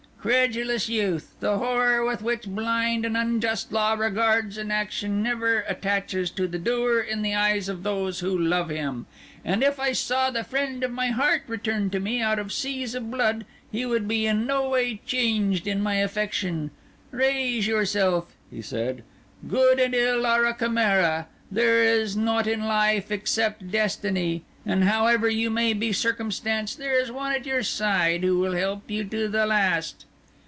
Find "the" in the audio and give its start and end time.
1.39-1.57, 6.47-6.59, 7.23-7.33, 10.29-10.43, 29.27-29.47